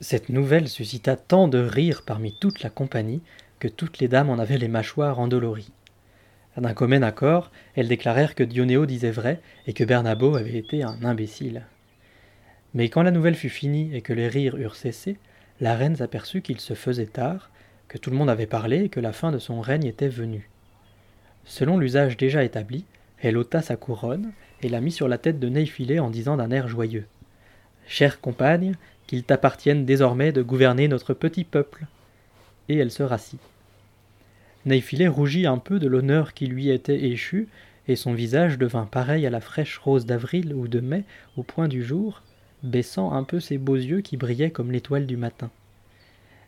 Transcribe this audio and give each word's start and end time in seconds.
Cette 0.00 0.28
nouvelle 0.28 0.68
suscita 0.68 1.16
tant 1.16 1.48
de 1.48 1.58
rires 1.58 2.02
parmi 2.02 2.34
toute 2.38 2.62
la 2.62 2.68
compagnie 2.68 3.22
que 3.58 3.68
toutes 3.68 3.98
les 3.98 4.08
dames 4.08 4.28
en 4.28 4.38
avaient 4.38 4.58
les 4.58 4.68
mâchoires 4.68 5.18
endolories. 5.18 5.72
D'un 6.58 6.74
commun 6.74 7.02
accord, 7.02 7.50
elles 7.74 7.88
déclarèrent 7.88 8.34
que 8.34 8.42
Dionéo 8.42 8.84
disait 8.84 9.10
vrai 9.10 9.40
et 9.66 9.72
que 9.72 9.84
Bernabo 9.84 10.36
avait 10.36 10.58
été 10.58 10.82
un 10.82 10.98
imbécile. 11.02 11.62
Mais 12.74 12.90
quand 12.90 13.02
la 13.02 13.10
nouvelle 13.10 13.34
fut 13.34 13.48
finie 13.48 13.94
et 13.94 14.02
que 14.02 14.12
les 14.12 14.28
rires 14.28 14.56
eurent 14.56 14.76
cessé, 14.76 15.16
la 15.60 15.74
reine 15.74 15.96
s'aperçut 15.96 16.42
qu'il 16.42 16.60
se 16.60 16.74
faisait 16.74 17.06
tard, 17.06 17.50
que 17.88 17.96
tout 17.96 18.10
le 18.10 18.16
monde 18.16 18.28
avait 18.28 18.46
parlé 18.46 18.84
et 18.84 18.88
que 18.90 19.00
la 19.00 19.12
fin 19.12 19.32
de 19.32 19.38
son 19.38 19.62
règne 19.62 19.86
était 19.86 20.08
venue. 20.08 20.50
Selon 21.46 21.78
l'usage 21.78 22.18
déjà 22.18 22.44
établi, 22.44 22.84
elle 23.18 23.38
ôta 23.38 23.62
sa 23.62 23.76
couronne 23.76 24.32
et 24.60 24.68
la 24.68 24.82
mit 24.82 24.92
sur 24.92 25.08
la 25.08 25.16
tête 25.16 25.38
de 25.38 25.48
Néphilé 25.48 26.00
en 26.00 26.10
disant 26.10 26.36
d'un 26.36 26.50
air 26.50 26.68
joyeux 26.68 27.06
Chère 27.86 28.20
compagne, 28.20 28.74
qu'il 29.06 29.24
t'appartienne 29.24 29.84
désormais 29.84 30.32
de 30.32 30.42
gouverner 30.42 30.88
notre 30.88 31.14
petit 31.14 31.44
peuple. 31.44 31.86
Et 32.68 32.76
elle 32.76 32.90
se 32.90 33.02
rassit. 33.02 33.40
Néphilé 34.64 35.06
rougit 35.06 35.46
un 35.46 35.58
peu 35.58 35.78
de 35.78 35.86
l'honneur 35.86 36.34
qui 36.34 36.46
lui 36.46 36.70
était 36.70 37.04
échu, 37.04 37.48
et 37.88 37.94
son 37.94 38.14
visage 38.14 38.58
devint 38.58 38.86
pareil 38.86 39.24
à 39.26 39.30
la 39.30 39.40
fraîche 39.40 39.78
rose 39.78 40.06
d'avril 40.06 40.52
ou 40.52 40.66
de 40.66 40.80
mai 40.80 41.04
au 41.36 41.44
point 41.44 41.68
du 41.68 41.84
jour, 41.84 42.22
baissant 42.64 43.12
un 43.12 43.22
peu 43.22 43.38
ses 43.38 43.58
beaux 43.58 43.76
yeux 43.76 44.00
qui 44.00 44.16
brillaient 44.16 44.50
comme 44.50 44.72
l'étoile 44.72 45.06
du 45.06 45.16
matin. 45.16 45.50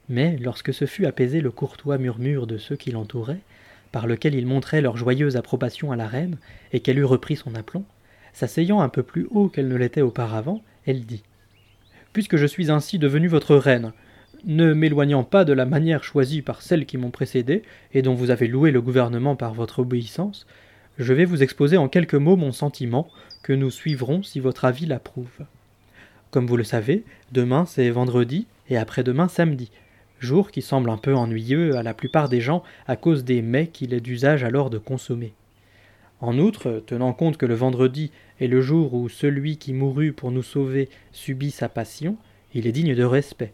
Mais 0.09 0.37
lorsque 0.39 0.75
se 0.75 0.87
fut 0.87 1.07
apaisé 1.07 1.41
le 1.41 1.53
courtois 1.53 1.99
murmure 1.99 2.49
de 2.49 2.59
ceux 2.59 2.77
qui 2.77 2.91
l'entouraient, 2.91 3.41
par 3.93 4.07
lequel 4.07 4.35
ils 4.35 4.47
montraient 4.47 4.81
leur 4.81 4.97
joyeuse 4.97 5.37
approbation 5.37 5.93
à 5.93 5.97
la 5.97 6.09
reine, 6.09 6.39
et 6.73 6.81
qu'elle 6.81 6.99
eut 6.99 7.05
repris 7.05 7.37
son 7.37 7.55
aplomb, 7.55 7.85
s'asseyant 8.33 8.81
un 8.81 8.89
peu 8.89 9.05
plus 9.05 9.29
haut 9.31 9.49
qu'elle 9.49 9.69
ne 9.69 9.77
l'était 9.77 10.03
auparavant, 10.03 10.63
elle 10.87 11.07
dit 11.07 11.23
Puisque 12.13 12.37
je 12.37 12.47
suis 12.47 12.71
ainsi 12.71 12.99
devenue 12.99 13.29
votre 13.29 13.57
reine, 13.57 13.93
ne 14.45 14.73
m'éloignant 14.73 15.25
pas 15.25 15.45
de 15.45 15.53
la 15.53 15.67
manière 15.67 16.05
choisie 16.05 16.43
par 16.43 16.63
celles 16.63 16.87
qui 16.87 16.97
m'ont 16.97 17.11
précédé, 17.11 17.63
et 17.93 18.03
dont 18.03 18.15
vous 18.15 18.31
avez 18.31 18.47
loué 18.47 18.71
le 18.71 18.81
gouvernement 18.81 19.37
par 19.37 19.55
votre 19.55 19.81
obéissance, 19.81 20.47
je 20.99 21.13
vais 21.13 21.25
vous 21.25 21.43
exposer 21.43 21.77
en 21.77 21.89
quelques 21.89 22.15
mots 22.15 22.37
mon 22.37 22.53
sentiment, 22.53 23.09
que 23.43 23.53
nous 23.53 23.71
suivrons 23.71 24.23
si 24.23 24.41
votre 24.41 24.65
avis 24.65 24.87
l'approuve. 24.87 25.45
Comme 26.31 26.47
vous 26.47 26.57
le 26.57 26.65
savez, 26.65 27.05
demain 27.33 27.67
c'est 27.67 27.91
vendredi, 27.91 28.47
et 28.69 28.77
après-demain 28.77 29.29
samedi, 29.29 29.71
jour 30.21 30.51
qui 30.51 30.63
semble 30.63 30.91
un 30.91 30.99
peu 30.99 31.15
ennuyeux 31.15 31.77
à 31.77 31.83
la 31.83 31.95
plupart 31.95 32.29
des 32.29 32.41
gens 32.41 32.63
à 32.87 32.97
cause 32.97 33.25
des 33.25 33.43
mets 33.43 33.69
qu'il 33.69 33.95
est 33.95 34.01
d'usage 34.01 34.45
alors 34.45 34.71
de 34.71 34.79
consommer. 34.79 35.33
En 36.21 36.39
outre, 36.39 36.83
tenant 36.87 37.13
compte 37.13 37.37
que 37.37 37.47
le 37.47 37.55
vendredi 37.55 38.11
est 38.41 38.49
le 38.49 38.61
jour 38.61 38.95
où 38.95 39.09
celui 39.09 39.57
qui 39.57 39.73
mourut 39.73 40.13
pour 40.13 40.33
nous 40.33 40.43
sauver 40.43 40.89
subit 41.13 41.53
sa 41.53 41.69
passion, 41.69 42.17
il 42.55 42.67
est 42.67 42.73
digne 42.73 42.95
de 42.95 43.05
respect. 43.05 43.53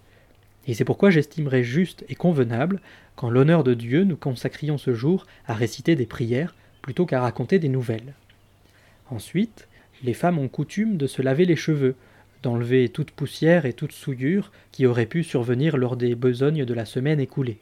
Et 0.66 0.72
c'est 0.72 0.84
pourquoi 0.84 1.10
j'estimerais 1.10 1.62
juste 1.62 2.04
et 2.08 2.14
convenable 2.14 2.80
qu'en 3.16 3.28
l'honneur 3.28 3.64
de 3.64 3.74
Dieu 3.74 4.04
nous 4.04 4.16
consacrions 4.16 4.78
ce 4.78 4.94
jour 4.94 5.26
à 5.46 5.54
réciter 5.54 5.94
des 5.94 6.06
prières 6.06 6.54
plutôt 6.80 7.04
qu'à 7.04 7.20
raconter 7.20 7.58
des 7.58 7.68
nouvelles. 7.68 8.14
Ensuite, 9.10 9.68
les 10.02 10.14
femmes 10.14 10.38
ont 10.38 10.48
coutume 10.48 10.96
de 10.96 11.06
se 11.06 11.20
laver 11.20 11.44
les 11.44 11.56
cheveux, 11.56 11.96
d'enlever 12.42 12.88
toute 12.88 13.10
poussière 13.10 13.66
et 13.66 13.74
toute 13.74 13.92
souillure 13.92 14.52
qui 14.72 14.86
aurait 14.86 15.06
pu 15.06 15.22
survenir 15.22 15.76
lors 15.76 15.96
des 15.96 16.14
besognes 16.14 16.64
de 16.64 16.74
la 16.74 16.84
semaine 16.86 17.20
écoulée. 17.20 17.58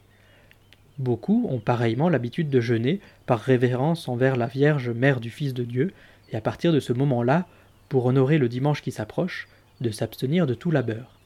Beaucoup 0.99 1.47
ont 1.49 1.59
pareillement 1.59 2.07
l'habitude 2.07 2.49
de 2.49 2.61
jeûner 2.61 2.99
par 3.25 3.39
révérence 3.39 4.07
envers 4.07 4.35
la 4.35 4.45
Vierge 4.45 4.89
Mère 4.89 5.19
du 5.19 5.31
Fils 5.31 5.53
de 5.53 5.63
Dieu, 5.63 5.91
et 6.31 6.35
à 6.35 6.41
partir 6.41 6.71
de 6.71 6.79
ce 6.79 6.93
moment-là, 6.93 7.47
pour 7.89 8.05
honorer 8.05 8.37
le 8.37 8.47
dimanche 8.47 8.81
qui 8.81 8.91
s'approche, 8.91 9.47
de 9.81 9.89
s'abstenir 9.89 10.45
de 10.45 10.53
tout 10.53 10.69
labeur. 10.69 11.19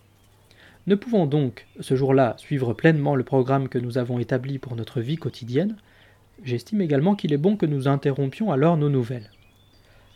Ne 0.87 0.95
pouvons 0.95 1.25
donc, 1.25 1.67
ce 1.81 1.95
jour-là, 1.95 2.35
suivre 2.37 2.73
pleinement 2.73 3.15
le 3.15 3.25
programme 3.25 3.67
que 3.67 3.77
nous 3.77 3.97
avons 3.97 4.19
établi 4.19 4.57
pour 4.57 4.77
notre 4.77 5.01
vie 5.01 5.17
quotidienne, 5.17 5.75
j'estime 6.45 6.79
également 6.79 7.15
qu'il 7.15 7.33
est 7.33 7.37
bon 7.37 7.57
que 7.57 7.65
nous 7.65 7.89
interrompions 7.89 8.53
alors 8.53 8.77
nos 8.77 8.89
nouvelles. 8.89 9.31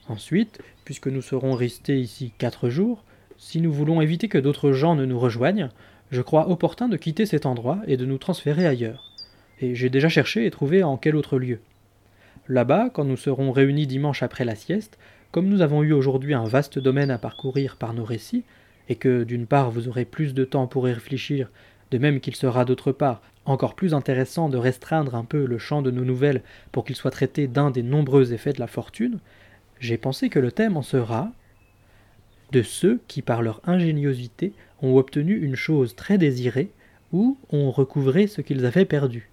Ensuite, 0.08 0.62
puisque 0.86 1.08
nous 1.08 1.22
serons 1.22 1.54
restés 1.54 2.00
ici 2.00 2.32
quatre 2.38 2.70
jours, 2.70 3.04
si 3.38 3.60
nous 3.60 3.74
voulons 3.74 4.00
éviter 4.00 4.30
que 4.30 4.38
d'autres 4.38 4.72
gens 4.72 4.96
ne 4.96 5.06
nous 5.06 5.20
rejoignent, 5.20 5.70
je 6.10 6.22
crois 6.22 6.50
opportun 6.50 6.88
de 6.88 6.98
quitter 6.98 7.26
cet 7.26 7.46
endroit 7.46 7.80
et 7.86 7.98
de 7.98 8.06
nous 8.06 8.18
transférer 8.18 8.66
ailleurs 8.66 9.11
et 9.62 9.76
j'ai 9.76 9.90
déjà 9.90 10.10
cherché 10.10 10.46
et 10.46 10.52
trouvé 10.52 10.84
en 10.84 10.98
quel 10.98 11.16
autre 11.16 11.40
lieu. 11.40 11.60
Là-bas, 12.48 12.90
quand 12.90 13.06
nous 13.06 13.18
serons 13.18 13.52
réunis 13.52 13.88
dimanche 13.88 14.24
après 14.24 14.44
la 14.44 14.56
sieste, 14.56 14.98
comme 15.32 15.48
nous 15.48 15.62
avons 15.62 15.84
eu 15.84 15.94
aujourd'hui 15.94 16.34
un 16.34 16.44
vaste 16.44 16.80
domaine 16.80 17.12
à 17.12 17.18
parcourir 17.18 17.78
par 17.78 17.94
nos 17.94 18.04
récits, 18.04 18.44
et 18.90 18.96
que 18.96 19.24
d'une 19.24 19.46
part 19.46 19.72
vous 19.72 19.88
aurez 19.88 20.04
plus 20.04 20.34
de 20.34 20.44
temps 20.44 20.68
pour 20.68 20.90
y 20.90 20.92
réfléchir, 20.92 21.50
de 21.92 21.98
même 21.98 22.20
qu'il 22.20 22.36
sera 22.36 22.66
d'autre 22.66 22.92
part 22.92 23.22
encore 23.46 23.76
plus 23.76 23.94
intéressant 23.94 24.50
de 24.50 24.58
restreindre 24.58 25.16
un 25.16 25.24
peu 25.24 25.46
le 25.46 25.58
champ 25.58 25.82
de 25.82 25.92
nos 25.92 26.06
nouvelles 26.06 26.44
pour 26.72 26.86
qu'il 26.86 26.96
soit 26.96 27.12
traité 27.12 27.48
d'un 27.48 27.72
des 27.72 27.84
nombreux 27.84 28.34
effets 28.34 28.54
de 28.54 28.60
la 28.60 28.68
fortune, 28.68 29.20
j'ai 29.80 29.98
pensé 29.98 30.30
que 30.30 30.40
le 30.40 30.52
thème 30.52 30.78
en 30.78 30.84
sera 30.84 31.32
de 32.52 32.62
ceux 32.62 33.02
qui 33.08 33.22
par 33.22 33.42
leur 33.42 33.62
ingéniosité 33.66 34.54
ont 34.82 34.96
obtenu 34.96 35.36
une 35.40 35.56
chose 35.56 35.96
très 35.96 36.18
désirée 36.18 36.72
ou 37.12 37.38
ont 37.50 37.72
recouvré 37.72 38.28
ce 38.28 38.42
qu'ils 38.42 38.66
avaient 38.66 38.86
perdu 38.86 39.31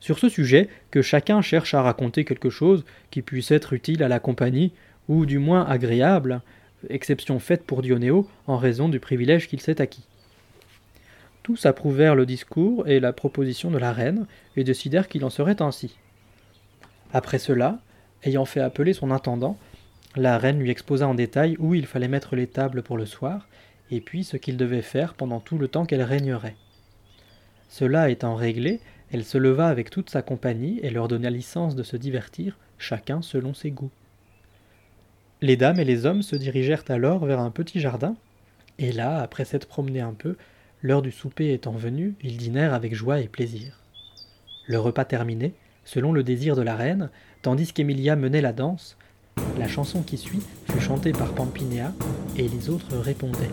sur 0.00 0.18
ce 0.18 0.28
sujet 0.28 0.68
que 0.90 1.02
chacun 1.02 1.42
cherche 1.42 1.74
à 1.74 1.82
raconter 1.82 2.24
quelque 2.24 2.50
chose 2.50 2.84
qui 3.10 3.22
puisse 3.22 3.50
être 3.50 3.74
utile 3.74 4.02
à 4.02 4.08
la 4.08 4.18
compagnie, 4.18 4.72
ou 5.08 5.26
du 5.26 5.38
moins 5.38 5.64
agréable, 5.66 6.40
exception 6.88 7.38
faite 7.38 7.64
pour 7.64 7.82
Dionéo 7.82 8.28
en 8.46 8.56
raison 8.56 8.88
du 8.88 8.98
privilège 8.98 9.48
qu'il 9.48 9.60
s'est 9.60 9.80
acquis. 9.80 10.06
Tous 11.42 11.66
approuvèrent 11.66 12.14
le 12.14 12.26
discours 12.26 12.86
et 12.88 13.00
la 13.00 13.12
proposition 13.12 13.70
de 13.70 13.78
la 13.78 13.92
reine, 13.92 14.26
et 14.56 14.64
décidèrent 14.64 15.08
qu'il 15.08 15.24
en 15.24 15.30
serait 15.30 15.62
ainsi. 15.62 15.96
Après 17.12 17.38
cela, 17.38 17.80
ayant 18.24 18.44
fait 18.44 18.60
appeler 18.60 18.92
son 18.92 19.10
intendant, 19.10 19.58
la 20.16 20.38
reine 20.38 20.58
lui 20.58 20.70
exposa 20.70 21.06
en 21.06 21.14
détail 21.14 21.56
où 21.58 21.74
il 21.74 21.86
fallait 21.86 22.08
mettre 22.08 22.36
les 22.36 22.46
tables 22.46 22.82
pour 22.82 22.96
le 22.96 23.06
soir, 23.06 23.48
et 23.90 24.00
puis 24.00 24.24
ce 24.24 24.36
qu'il 24.36 24.56
devait 24.56 24.82
faire 24.82 25.14
pendant 25.14 25.40
tout 25.40 25.58
le 25.58 25.68
temps 25.68 25.86
qu'elle 25.86 26.02
régnerait. 26.02 26.56
Cela 27.68 28.10
étant 28.10 28.34
réglé, 28.34 28.80
elle 29.12 29.24
se 29.24 29.38
leva 29.38 29.68
avec 29.68 29.90
toute 29.90 30.10
sa 30.10 30.22
compagnie 30.22 30.78
et 30.82 30.90
leur 30.90 31.08
donna 31.08 31.30
licence 31.30 31.74
de 31.74 31.82
se 31.82 31.96
divertir, 31.96 32.58
chacun 32.78 33.22
selon 33.22 33.54
ses 33.54 33.70
goûts. 33.70 33.90
Les 35.40 35.56
dames 35.56 35.80
et 35.80 35.84
les 35.84 36.06
hommes 36.06 36.22
se 36.22 36.36
dirigèrent 36.36 36.84
alors 36.88 37.24
vers 37.24 37.40
un 37.40 37.50
petit 37.50 37.80
jardin, 37.80 38.14
et 38.78 38.92
là, 38.92 39.20
après 39.20 39.44
s'être 39.44 39.66
promenés 39.66 40.00
un 40.00 40.12
peu, 40.12 40.36
l'heure 40.82 41.02
du 41.02 41.10
souper 41.10 41.52
étant 41.52 41.72
venue, 41.72 42.14
ils 42.22 42.36
dînèrent 42.36 42.74
avec 42.74 42.94
joie 42.94 43.20
et 43.20 43.28
plaisir. 43.28 43.80
Le 44.66 44.78
repas 44.78 45.04
terminé, 45.04 45.54
selon 45.84 46.12
le 46.12 46.22
désir 46.22 46.56
de 46.56 46.62
la 46.62 46.76
reine, 46.76 47.10
tandis 47.42 47.72
qu'Emilia 47.72 48.16
menait 48.16 48.40
la 48.40 48.52
danse, 48.52 48.96
la 49.58 49.66
chanson 49.66 50.02
qui 50.02 50.18
suit 50.18 50.42
fut 50.70 50.80
chantée 50.80 51.12
par 51.12 51.34
Pampinéa, 51.34 51.92
et 52.36 52.48
les 52.48 52.70
autres 52.70 52.96
répondaient. 52.96 53.50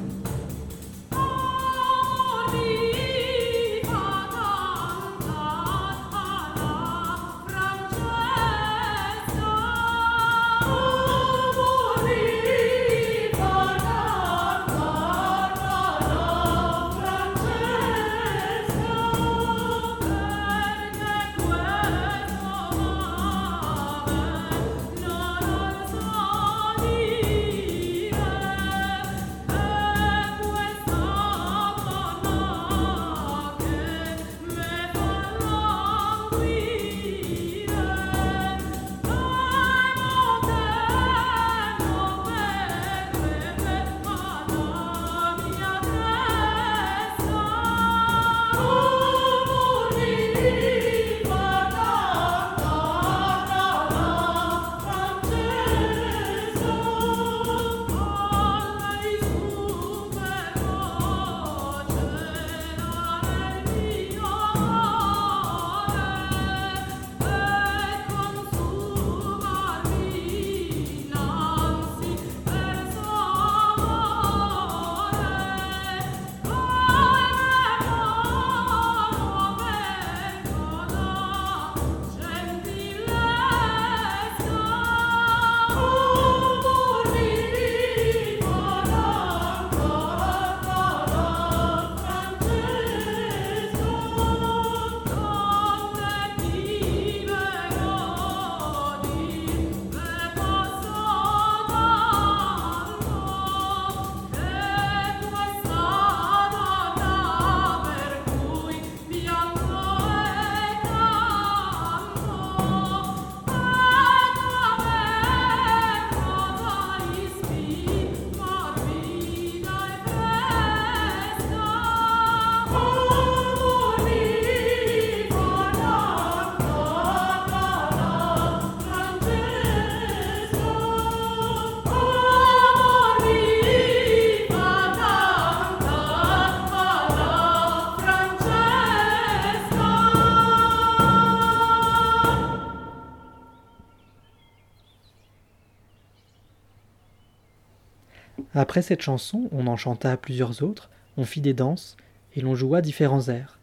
Après 148.53 148.81
cette 148.81 149.01
chanson, 149.01 149.49
on 149.51 149.67
en 149.67 149.77
chanta 149.77 150.15
plusieurs 150.17 150.63
autres, 150.63 150.89
on 151.17 151.25
fit 151.25 151.41
des 151.41 151.53
danses, 151.53 151.97
et 152.35 152.41
l'on 152.41 152.55
joua 152.55 152.81
différents 152.81 153.27
airs. 153.29 153.59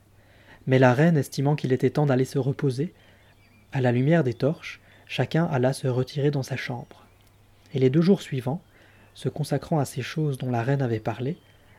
Mais 0.66 0.78
la 0.78 0.94
reine, 0.94 1.16
estimant 1.16 1.56
qu'il 1.56 1.72
était 1.72 1.90
temps 1.90 2.06
d'aller 2.06 2.24
se 2.24 2.38
reposer, 2.38 2.92
à 3.72 3.80
la 3.80 3.92
lumière 3.92 4.24
des 4.24 4.34
torches, 4.34 4.80
chacun 5.06 5.44
alla 5.44 5.72
se 5.72 5.86
retirer 5.86 6.30
dans 6.30 6.42
sa 6.42 6.56
chambre. 6.56 7.04
Et 7.72 7.78
les 7.78 7.90
deux 7.90 8.02
jours 8.02 8.22
suivants, 8.22 8.62
se 9.14 9.28
consacrant 9.28 9.78
à 9.78 9.84
ces 9.84 10.02
choses 10.02 10.38
dont 10.38 10.50
la 10.50 10.62
reine 10.62 10.82
avait 10.82 11.00
parlé, 11.00 11.36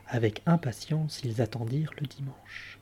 avec 0.07 0.41
impatience 0.45 1.21
ils 1.23 1.41
attendirent 1.41 1.93
le 1.99 2.07
dimanche. 2.07 2.79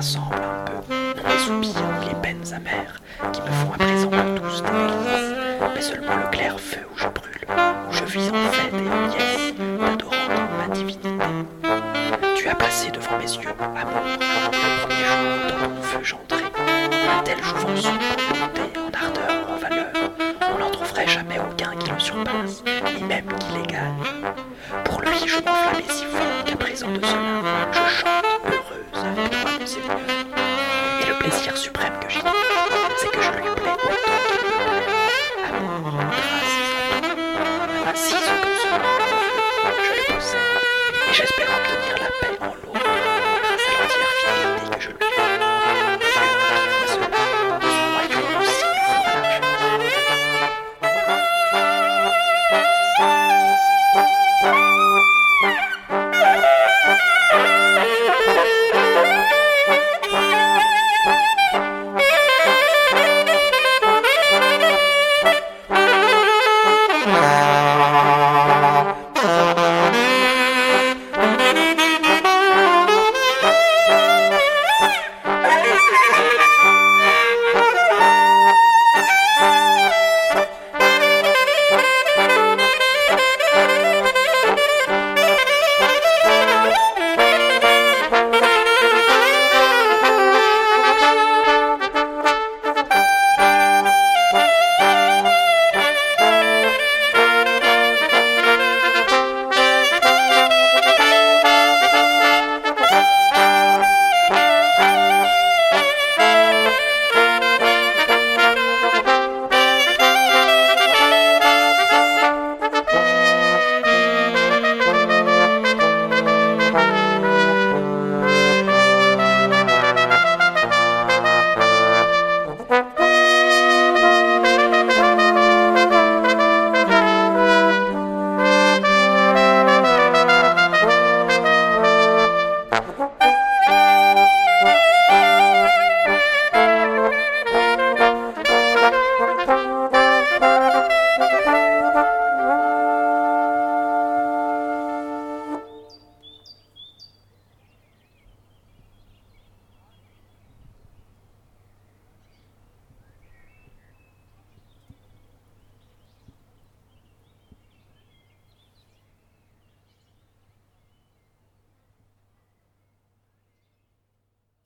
Ensemble 0.00 0.36
un 0.36 0.64
peu, 0.64 1.28
les 1.28 1.38
soupirs 1.38 1.84
ni 2.00 2.08
les 2.08 2.14
peines 2.22 2.54
amères, 2.54 3.02
qui 3.34 3.42
me 3.42 3.48
font 3.48 3.72
à 3.74 3.76
présent 3.76 4.08
tous 4.08 4.62
des 4.62 4.70
délices, 4.70 5.36
mais 5.74 5.82
seulement 5.82 6.16
le 6.16 6.30
clair 6.30 6.58
feu 6.58 6.80
où 6.90 6.96
je 6.96 7.06
brûle, 7.08 7.46
où 7.86 7.92
je 7.92 8.04
vis 8.04 8.30
en 8.30 8.50
fête 8.50 8.72
et 8.72 8.88
en 8.88 9.06
liesse, 9.08 9.54
t'adorant 9.78 10.16
ma 10.56 10.74
divinité. 10.74 11.10
Tu 12.34 12.48
as 12.48 12.54
placé 12.54 12.90
devant 12.90 13.18
mes 13.18 13.24
yeux, 13.24 13.50
amour, 13.60 14.00
le 14.50 14.86
premier 14.86 15.04
jour 15.04 15.60
dans 15.60 15.68
mon 15.68 15.82
feu 15.82 16.00
j'entrai, 16.02 16.44
un 16.46 17.22
tel 17.22 17.42
jouvence 17.44 17.84
monter 18.40 18.72
en 18.78 19.04
ardeur, 19.04 19.50
en 19.50 19.56
valeur, 19.58 19.92
on 20.54 20.58
n'en 20.60 20.70
trouverait 20.70 21.08
jamais 21.08 21.38
aucun 21.38 21.76
qui 21.76 21.90
le 21.90 22.00
surpasse 22.00 22.64
ni 22.96 23.02
même 23.04 23.28
qui 23.38 23.58
l'égale. 23.58 23.92
Pour 24.84 25.02
lui, 25.02 25.18
je 25.26 25.36
m'enflammais 25.36 25.89